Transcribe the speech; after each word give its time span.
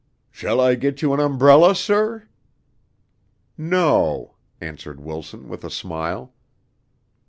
"Shall 0.31 0.59
I 0.59 0.73
get 0.73 1.03
you 1.03 1.13
an 1.13 1.19
umbrella, 1.19 1.75
sir?" 1.75 2.27
"No," 3.55 4.33
answered 4.59 4.99
Wilson, 4.99 5.47
with 5.47 5.63
a 5.63 5.69
smile. 5.69 6.33